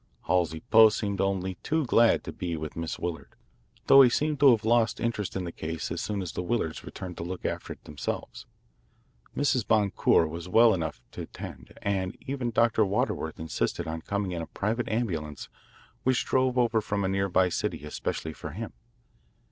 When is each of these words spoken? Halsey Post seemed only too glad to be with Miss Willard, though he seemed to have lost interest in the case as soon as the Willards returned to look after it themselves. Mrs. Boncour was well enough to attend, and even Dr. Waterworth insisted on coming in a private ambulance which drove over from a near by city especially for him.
Halsey 0.25 0.61
Post 0.71 0.97
seemed 0.97 1.21
only 1.21 1.59
too 1.61 1.85
glad 1.85 2.23
to 2.23 2.33
be 2.33 2.57
with 2.57 2.75
Miss 2.75 2.97
Willard, 2.97 3.35
though 3.85 4.01
he 4.01 4.09
seemed 4.09 4.39
to 4.39 4.49
have 4.49 4.65
lost 4.65 4.99
interest 4.99 5.35
in 5.35 5.43
the 5.43 5.51
case 5.51 5.91
as 5.91 6.01
soon 6.01 6.23
as 6.23 6.31
the 6.31 6.41
Willards 6.41 6.83
returned 6.83 7.17
to 7.17 7.23
look 7.23 7.45
after 7.45 7.73
it 7.73 7.83
themselves. 7.83 8.47
Mrs. 9.37 9.63
Boncour 9.67 10.27
was 10.27 10.49
well 10.49 10.73
enough 10.73 11.03
to 11.11 11.21
attend, 11.21 11.73
and 11.83 12.17
even 12.21 12.49
Dr. 12.49 12.83
Waterworth 12.83 13.39
insisted 13.39 13.87
on 13.87 14.01
coming 14.01 14.31
in 14.31 14.41
a 14.41 14.47
private 14.47 14.89
ambulance 14.89 15.49
which 16.01 16.25
drove 16.25 16.57
over 16.57 16.81
from 16.81 17.03
a 17.03 17.07
near 17.07 17.29
by 17.29 17.49
city 17.49 17.83
especially 17.85 18.33
for 18.33 18.53
him. 18.53 18.73